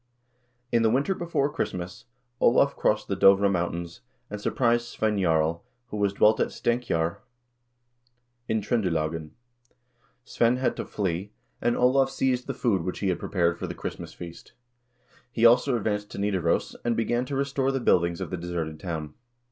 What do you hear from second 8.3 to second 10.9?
in Tr0ndelagen. Svein had to